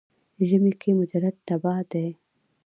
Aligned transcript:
ژمي 0.47 0.73
کې 0.81 0.89
مجرد 0.99 1.35
تبا 1.47 1.75
دی. 1.91 2.07